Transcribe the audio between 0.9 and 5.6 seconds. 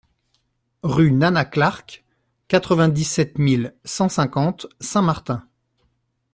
NANA CLARK, quatre-vingt-dix-sept mille cent cinquante Saint Martin